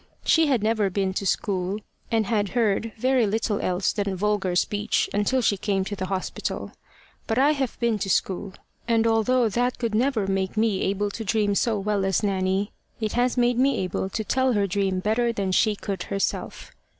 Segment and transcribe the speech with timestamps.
[0.25, 1.79] She had never been to school,
[2.11, 6.71] and had heard very little else than vulgar speech until she came to the hospital.
[7.27, 8.53] But I have been to school,
[8.87, 13.11] and although that could never make me able to dream so well as Nanny, it
[13.11, 16.71] has made me able to tell her dream better than she could herself.